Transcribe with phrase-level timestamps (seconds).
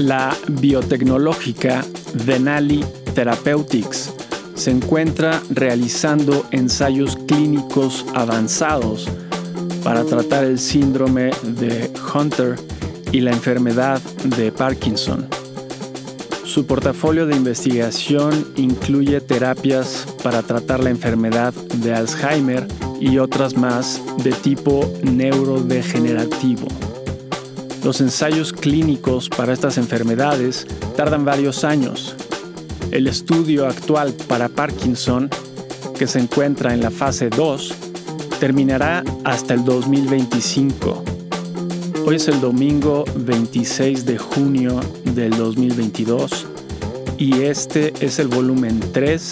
[0.00, 1.84] La biotecnológica
[2.24, 2.82] Denali
[3.14, 4.10] Therapeutics
[4.54, 9.06] se encuentra realizando ensayos clínicos avanzados
[9.84, 12.56] para tratar el síndrome de Hunter
[13.12, 15.28] y la enfermedad de Parkinson.
[16.46, 22.66] Su portafolio de investigación incluye terapias para tratar la enfermedad de Alzheimer
[23.00, 26.68] y otras más de tipo neurodegenerativo.
[27.84, 30.66] Los ensayos clínicos para estas enfermedades
[30.96, 32.14] tardan varios años.
[32.90, 35.30] El estudio actual para Parkinson,
[35.98, 37.74] que se encuentra en la fase 2,
[38.38, 41.04] terminará hasta el 2025.
[42.06, 44.80] Hoy es el domingo 26 de junio
[45.14, 46.46] del 2022
[47.16, 49.30] y este es el volumen 3,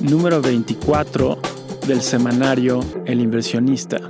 [0.00, 1.38] número 24
[1.86, 4.00] del semanario El inversionista.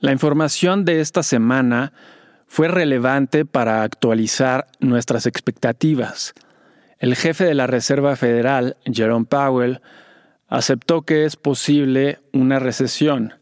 [0.00, 1.92] La información de esta semana
[2.46, 6.32] fue relevante para actualizar nuestras expectativas.
[6.98, 9.82] El jefe de la Reserva Federal, Jerome Powell,
[10.48, 13.34] aceptó que es posible una recesión.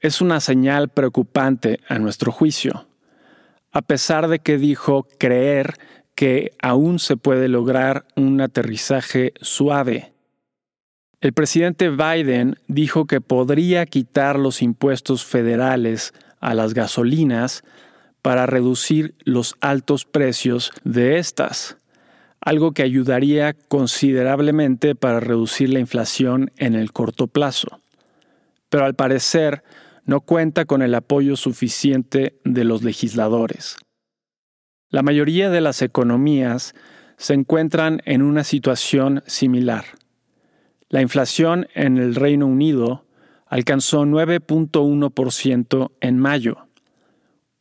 [0.00, 2.88] Es una señal preocupante a nuestro juicio,
[3.70, 5.74] a pesar de que dijo creer
[6.14, 10.14] que aún se puede lograr un aterrizaje suave.
[11.20, 17.62] El presidente Biden dijo que podría quitar los impuestos federales a las gasolinas
[18.22, 21.76] para reducir los altos precios de estas
[22.40, 27.80] algo que ayudaría considerablemente para reducir la inflación en el corto plazo.
[28.68, 29.62] Pero al parecer
[30.04, 33.76] no cuenta con el apoyo suficiente de los legisladores.
[34.88, 36.74] La mayoría de las economías
[37.16, 39.84] se encuentran en una situación similar.
[40.90, 43.06] La inflación en el Reino Unido
[43.46, 46.66] alcanzó 9.1% en mayo,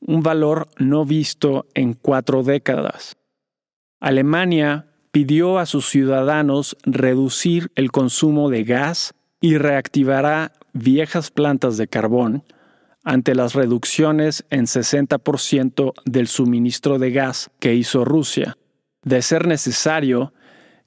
[0.02, 3.18] un valor no visto en cuatro décadas.
[4.00, 11.88] Alemania pidió a sus ciudadanos reducir el consumo de gas y reactivará viejas plantas de
[11.88, 12.44] carbón
[13.03, 18.57] ante las reducciones en 60% del suministro de gas que hizo Rusia.
[19.03, 20.34] De ser necesario,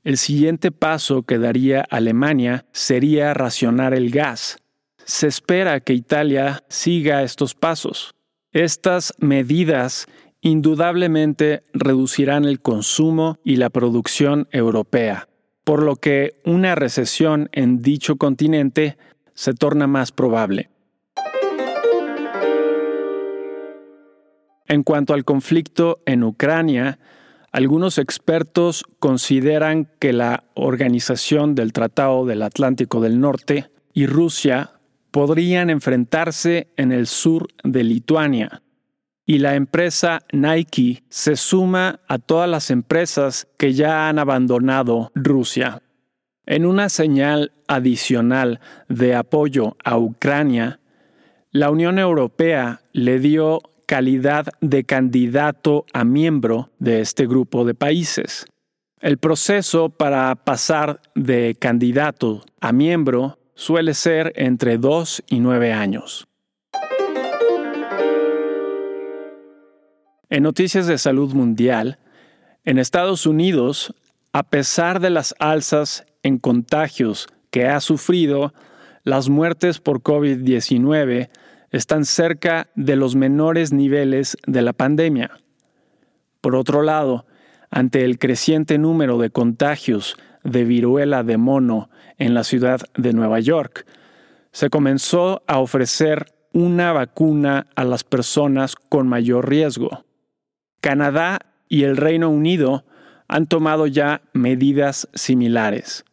[0.05, 4.59] el siguiente paso que daría Alemania sería racionar el gas.
[5.05, 8.15] Se espera que Italia siga estos pasos.
[8.53, 10.07] Estas medidas
[10.41, 15.29] indudablemente reducirán el consumo y la producción europea,
[15.65, 18.99] por lo que una recesión en dicho continente
[19.35, 20.69] se torna más probable.
[24.67, 26.99] En cuanto al conflicto en Ucrania,
[27.53, 34.73] algunos expertos consideran que la Organización del Tratado del Atlántico del Norte y Rusia
[35.11, 38.63] podrían enfrentarse en el sur de Lituania,
[39.27, 45.83] y la empresa Nike se suma a todas las empresas que ya han abandonado Rusia.
[46.47, 50.81] En una señal adicional de apoyo a Ucrania,
[51.51, 53.61] la Unión Europea le dio
[53.93, 58.47] calidad de candidato a miembro de este grupo de países.
[59.03, 66.27] El proceso para pasar de candidato a miembro suele ser entre dos y nueve años.
[70.31, 71.99] En noticias de salud mundial,
[72.65, 73.95] en Estados Unidos,
[74.33, 78.55] a pesar de las alzas en contagios que ha sufrido,
[79.05, 81.29] las muertes por COVID-19
[81.73, 85.31] están cerca de los menores niveles de la pandemia.
[86.41, 87.27] Por otro lado,
[87.71, 91.89] ante el creciente número de contagios de viruela de mono
[92.19, 93.87] en la ciudad de Nueva York,
[94.53, 100.05] se comenzó a ofrecer una vacuna a las personas con mayor riesgo.
[100.83, 101.39] Canadá
[101.69, 102.85] y el Reino Unido
[103.29, 106.05] han tomado ya medidas similares.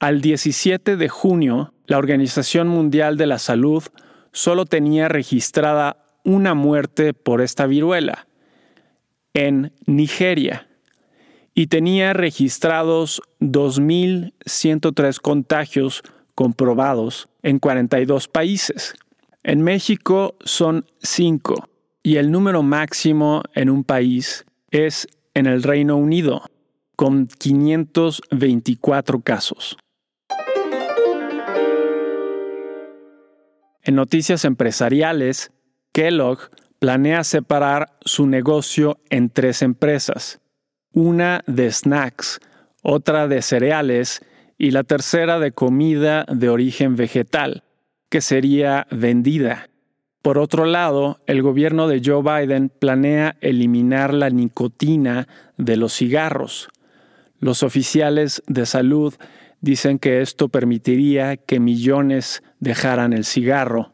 [0.00, 3.84] Al 17 de junio, la Organización Mundial de la Salud
[4.32, 8.26] solo tenía registrada una muerte por esta viruela
[9.34, 10.68] en Nigeria
[11.54, 16.02] y tenía registrados 2.103 contagios
[16.34, 18.94] comprobados en 42 países.
[19.42, 21.68] En México son 5
[22.02, 26.42] y el número máximo en un país es en el Reino Unido,
[26.96, 29.76] con 524 casos.
[33.82, 35.52] En noticias empresariales,
[35.92, 40.40] Kellogg planea separar su negocio en tres empresas,
[40.92, 42.40] una de snacks,
[42.82, 44.22] otra de cereales
[44.58, 47.64] y la tercera de comida de origen vegetal.
[48.10, 49.70] que sería vendida.
[50.20, 56.68] Por otro lado, el gobierno de Joe Biden planea eliminar la nicotina de los cigarros.
[57.38, 59.14] Los oficiales de salud
[59.60, 63.92] dicen que esto permitiría que millones dejaran el cigarro.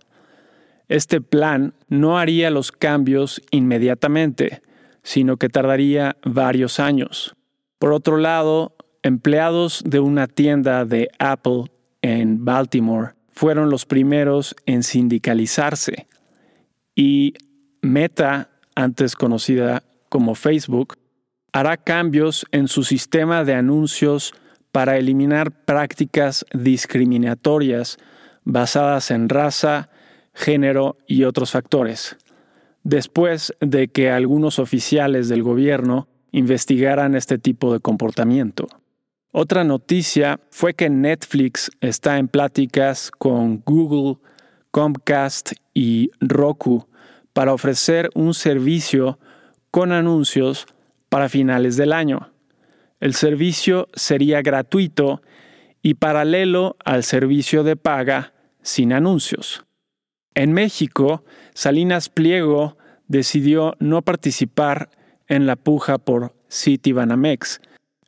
[0.89, 4.63] Este plan no haría los cambios inmediatamente,
[5.03, 7.35] sino que tardaría varios años.
[7.79, 11.65] Por otro lado, empleados de una tienda de Apple
[12.03, 16.07] en Baltimore fueron los primeros en sindicalizarse
[16.97, 17.35] y
[17.83, 20.97] Meta, antes conocida como Facebook,
[21.53, 24.35] hará cambios en su sistema de anuncios
[24.77, 27.97] para eliminar prácticas discriminatorias
[28.45, 29.89] basadas en raza,
[30.35, 32.19] género y otros factores,
[32.85, 38.67] después de que algunos oficiales del gobierno investigaran este tipo de comportamiento.
[39.33, 44.19] Otra noticia fue que Netflix está en pláticas con Google,
[44.73, 46.87] Comcast y Roku
[47.33, 49.19] para ofrecer un servicio
[49.71, 50.67] con anuncios
[51.09, 52.36] para finales del año.
[53.01, 55.21] El servicio sería gratuito
[55.83, 58.33] y paralelo al servicio de paga
[58.63, 59.65] sin anuncios.
[60.35, 62.77] En México, Salinas Pliego
[63.07, 64.91] decidió no participar
[65.29, 67.61] en la puja por Citibanamex,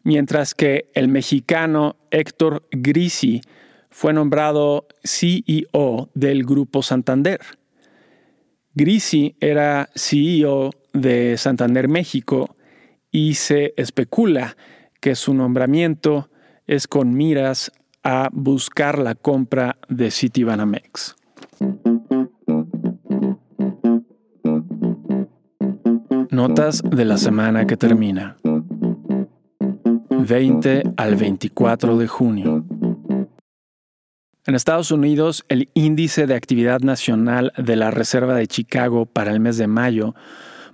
[0.05, 3.43] mientras que el mexicano Héctor Grisi
[3.91, 7.41] fue nombrado CEO del Grupo Santander.
[8.75, 12.57] Grisi era CEO de Santander México
[13.11, 14.57] y se especula
[15.01, 16.31] que su nombramiento
[16.67, 17.73] es con miras
[18.03, 21.17] a buscar la compra de Citibanamex.
[26.31, 28.37] Notas de la semana que termina.
[30.11, 32.65] 20 al 24 de junio.
[34.47, 39.41] En Estados Unidos, el índice de actividad nacional de la Reserva de Chicago para el
[39.41, 40.15] mes de mayo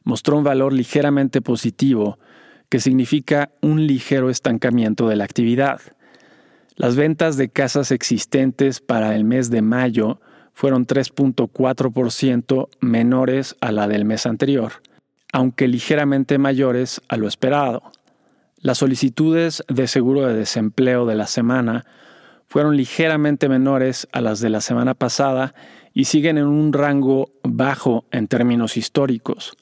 [0.05, 2.19] mostró un valor ligeramente positivo,
[2.81, 5.81] significa un ligero estancamiento de la actividad.
[6.77, 10.21] Las ventas de casas existentes para el mes de mayo
[10.53, 14.73] fueron 3.4% menores a la del mes anterior,
[15.33, 17.83] aunque ligeramente mayores a lo esperado.
[18.59, 21.85] Las solicitudes de seguro de desempleo de la semana
[22.47, 25.55] fueron ligeramente menores a las de la semana pasada
[25.93, 29.57] y siguen en un rango bajo en términos históricos.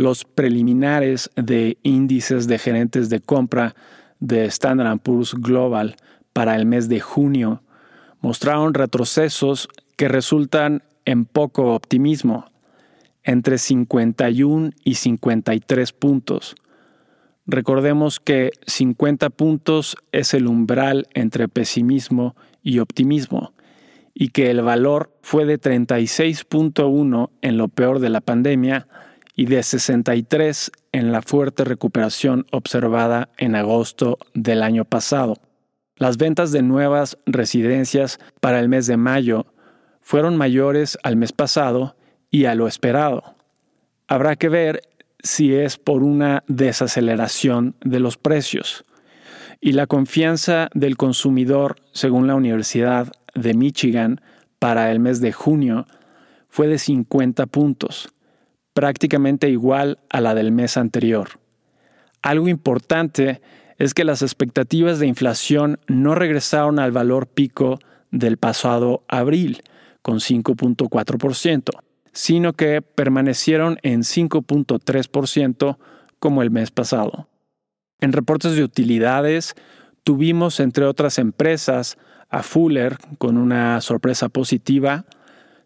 [0.00, 3.74] Los preliminares de índices de gerentes de compra
[4.18, 5.96] de Standard Poor's Global
[6.32, 7.62] para el mes de junio
[8.22, 12.46] mostraron retrocesos que resultan en poco optimismo,
[13.24, 16.54] entre 51 y 53 puntos.
[17.44, 23.52] Recordemos que 50 puntos es el umbral entre pesimismo y optimismo,
[24.14, 28.88] y que el valor fue de 36.1 en lo peor de la pandemia
[29.34, 35.36] y de 63 en la fuerte recuperación observada en agosto del año pasado.
[35.96, 39.46] Las ventas de nuevas residencias para el mes de mayo
[40.00, 41.96] fueron mayores al mes pasado
[42.30, 43.34] y a lo esperado.
[44.08, 44.82] Habrá que ver
[45.22, 48.84] si es por una desaceleración de los precios.
[49.60, 54.20] Y la confianza del consumidor, según la Universidad de Michigan,
[54.58, 55.86] para el mes de junio
[56.48, 58.08] fue de 50 puntos,
[58.80, 61.38] prácticamente igual a la del mes anterior.
[62.22, 63.42] Algo importante
[63.76, 67.78] es que las expectativas de inflación no regresaron al valor pico
[68.10, 69.62] del pasado abril,
[70.00, 71.72] con 5.4%,
[72.12, 75.76] sino que permanecieron en 5.3%
[76.18, 77.28] como el mes pasado.
[78.00, 79.56] En reportes de utilidades,
[80.04, 81.98] tuvimos, entre otras empresas,
[82.30, 85.04] a Fuller con una sorpresa positiva,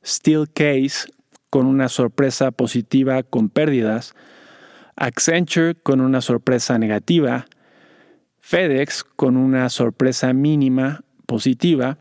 [0.04, 1.13] Steelcase
[1.54, 4.16] con una sorpresa positiva con pérdidas,
[4.96, 7.46] Accenture con una sorpresa negativa,
[8.40, 11.98] FedEx con una sorpresa mínima positiva,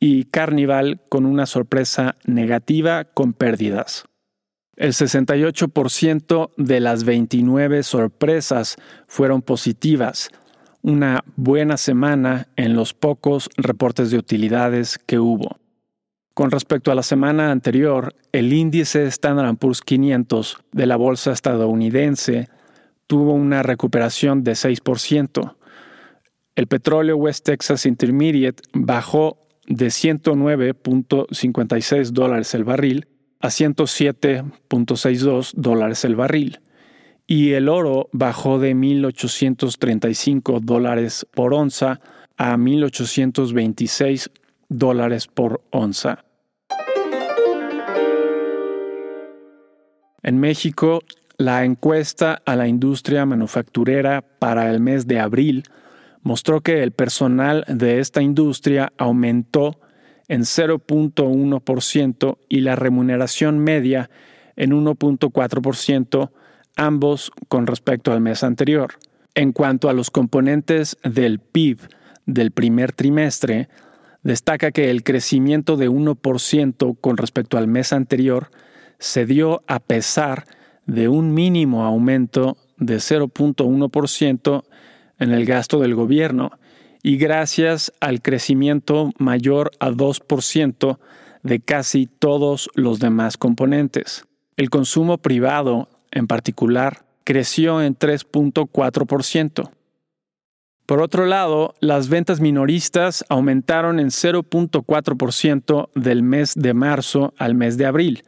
[0.00, 4.06] y Carnival con una sorpresa negativa con pérdidas.
[4.76, 10.30] El 68% de las 29 sorpresas fueron positivas,
[10.80, 15.58] una buena semana en los pocos reportes de utilidades que hubo.
[16.36, 22.50] Con respecto a la semana anterior, el índice Standard Poor's 500 de la bolsa estadounidense
[23.06, 25.56] tuvo una recuperación de 6%.
[26.54, 33.08] El petróleo West Texas Intermediate bajó de 109.56 dólares el barril
[33.40, 36.60] a 107.62 dólares el barril.
[37.26, 41.98] Y el oro bajó de 1.835 dólares por onza
[42.36, 44.30] a 1.826
[44.68, 46.25] dólares por onza.
[50.26, 51.04] En México,
[51.38, 55.62] la encuesta a la industria manufacturera para el mes de abril
[56.22, 59.78] mostró que el personal de esta industria aumentó
[60.26, 64.10] en 0.1% y la remuneración media
[64.56, 66.30] en 1.4%,
[66.74, 68.94] ambos con respecto al mes anterior.
[69.36, 71.82] En cuanto a los componentes del PIB
[72.24, 73.68] del primer trimestre,
[74.24, 78.50] destaca que el crecimiento de 1% con respecto al mes anterior
[78.98, 80.44] se dio a pesar
[80.86, 84.64] de un mínimo aumento de 0.1%
[85.18, 86.52] en el gasto del gobierno
[87.02, 90.98] y gracias al crecimiento mayor a 2%
[91.42, 94.26] de casi todos los demás componentes.
[94.56, 99.70] El consumo privado, en particular, creció en 3.4%.
[100.86, 107.76] Por otro lado, las ventas minoristas aumentaron en 0.4% del mes de marzo al mes
[107.76, 108.24] de abril,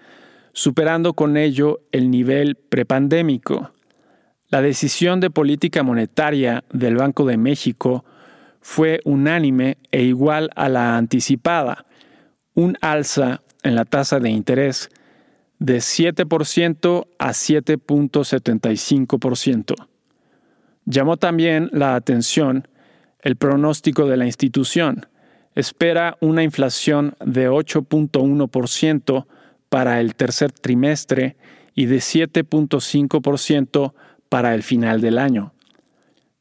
[0.58, 3.70] superando con ello el nivel prepandémico.
[4.48, 8.04] La decisión de política monetaria del Banco de México
[8.60, 11.86] fue unánime e igual a la anticipada,
[12.54, 14.88] un alza en la tasa de interés
[15.60, 19.74] de 7% a 7.75%.
[20.86, 22.66] Llamó también la atención
[23.20, 25.06] el pronóstico de la institución.
[25.54, 29.26] Espera una inflación de 8.1%
[29.68, 31.36] para el tercer trimestre
[31.74, 33.92] y de 7.5%
[34.28, 35.52] para el final del año.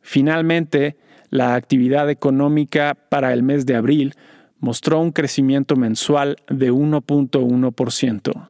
[0.01, 0.97] Finalmente,
[1.29, 4.15] la actividad económica para el mes de abril
[4.59, 8.49] mostró un crecimiento mensual de 1.1%.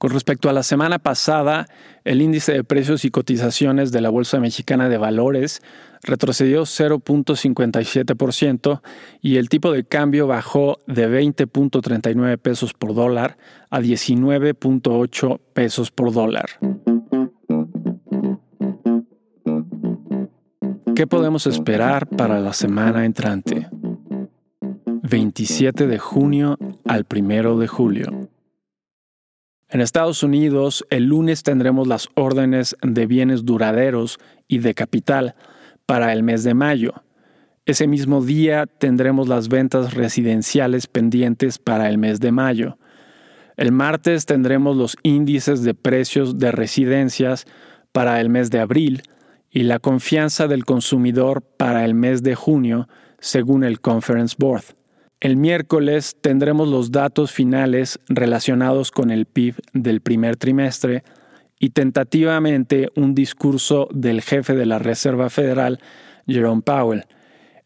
[0.00, 1.66] Con respecto a la semana pasada,
[2.04, 5.60] el índice de precios y cotizaciones de la Bolsa Mexicana de Valores
[6.02, 8.80] retrocedió 0.57%
[9.20, 13.36] y el tipo de cambio bajó de 20.39 pesos por dólar
[13.68, 16.48] a 19.8 pesos por dólar.
[20.96, 23.68] ¿Qué podemos esperar para la semana entrante?
[25.02, 28.29] 27 de junio al 1 de julio.
[29.72, 35.36] En Estados Unidos, el lunes tendremos las órdenes de bienes duraderos y de capital
[35.86, 37.04] para el mes de mayo.
[37.66, 42.78] Ese mismo día tendremos las ventas residenciales pendientes para el mes de mayo.
[43.56, 47.44] El martes tendremos los índices de precios de residencias
[47.92, 49.02] para el mes de abril
[49.50, 52.88] y la confianza del consumidor para el mes de junio,
[53.20, 54.79] según el Conference Board.
[55.20, 61.04] El miércoles tendremos los datos finales relacionados con el PIB del primer trimestre
[61.58, 65.78] y tentativamente un discurso del jefe de la Reserva Federal,
[66.26, 67.04] Jerome Powell.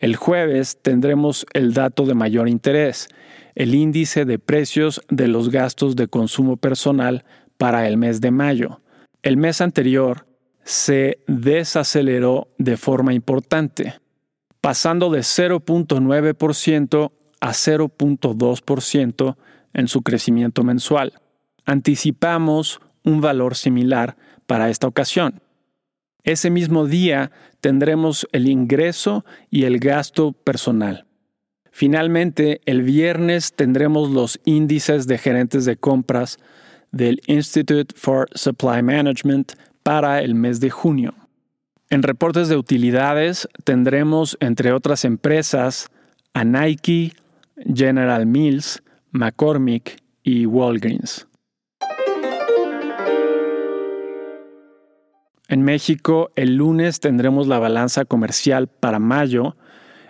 [0.00, 3.06] El jueves tendremos el dato de mayor interés,
[3.54, 7.24] el índice de precios de los gastos de consumo personal
[7.56, 8.80] para el mes de mayo.
[9.22, 10.26] El mes anterior
[10.64, 13.94] se desaceleró de forma importante,
[14.60, 17.12] pasando de 0.9%
[17.44, 19.36] a 0.2%
[19.74, 21.12] en su crecimiento mensual.
[21.66, 25.42] Anticipamos un valor similar para esta ocasión.
[26.22, 31.04] Ese mismo día tendremos el ingreso y el gasto personal.
[31.70, 36.38] Finalmente, el viernes tendremos los índices de gerentes de compras
[36.92, 41.12] del Institute for Supply Management para el mes de junio.
[41.90, 45.90] En reportes de utilidades tendremos, entre otras empresas,
[46.32, 47.12] a Nike,
[47.56, 51.28] General Mills, McCormick y Walgreens.
[55.48, 59.56] En México, el lunes tendremos la balanza comercial para mayo,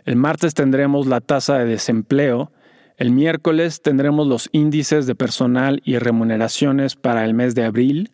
[0.04, 2.52] el martes tendremos la tasa de desempleo,
[2.96, 8.10] el miércoles tendremos los índices de personal y remuneraciones para el mes de abril,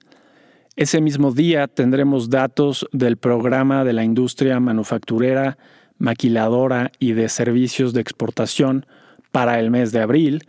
[0.77, 5.59] ese mismo día tendremos datos del programa de la industria manufacturera,
[5.99, 8.87] maquiladora y de servicios de exportación
[9.33, 10.45] para el mes de abril.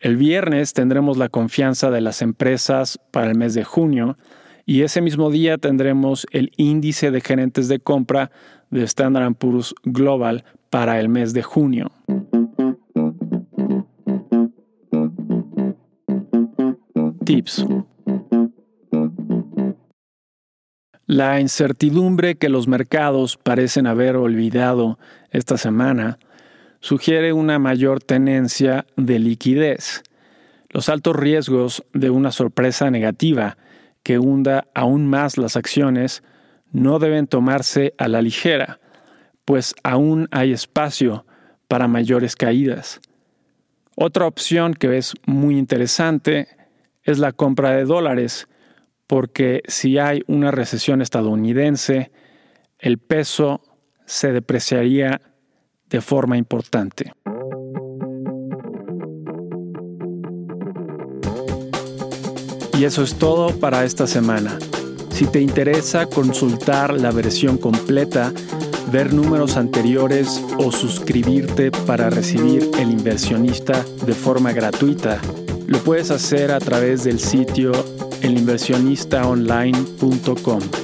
[0.00, 4.16] El viernes tendremos la confianza de las empresas para el mes de junio
[4.66, 8.30] y ese mismo día tendremos el índice de gerentes de compra
[8.70, 11.90] de Standard Poor's Global para el mes de junio.
[17.24, 17.66] Tips.
[21.06, 24.98] La incertidumbre que los mercados parecen haber olvidado
[25.30, 26.18] esta semana
[26.84, 30.02] sugiere una mayor tenencia de liquidez.
[30.68, 33.56] Los altos riesgos de una sorpresa negativa
[34.02, 36.22] que hunda aún más las acciones
[36.72, 38.80] no deben tomarse a la ligera,
[39.46, 41.24] pues aún hay espacio
[41.68, 43.00] para mayores caídas.
[43.96, 46.48] Otra opción que es muy interesante
[47.02, 48.46] es la compra de dólares,
[49.06, 52.12] porque si hay una recesión estadounidense,
[52.78, 53.62] el peso
[54.04, 55.22] se depreciaría
[55.90, 57.12] de forma importante.
[62.78, 64.58] Y eso es todo para esta semana.
[65.10, 68.32] Si te interesa consultar la versión completa,
[68.90, 75.20] ver números anteriores o suscribirte para recibir El inversionista de forma gratuita,
[75.66, 77.70] lo puedes hacer a través del sitio
[78.22, 80.83] elinversionistaonline.com.